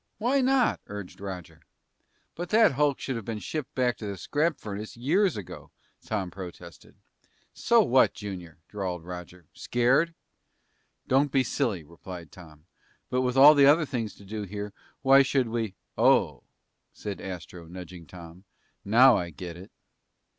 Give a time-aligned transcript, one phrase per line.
[0.17, 1.61] "Why not?" urged Roger.
[2.33, 5.69] "But that hulk should have been shipped back to the scrap furnace years ago!"
[6.03, 6.95] Tom protested.
[7.53, 9.45] "So what, Junior?" drawled Roger.
[9.53, 10.15] "Scared?"
[11.07, 12.65] "Don't be silly," replied Tom.
[13.11, 15.75] "But with all the other things to do here, why should we"
[16.09, 16.41] "Oh,"
[16.91, 18.43] said Astro, nudging Tom,
[18.83, 19.69] "now I get it!"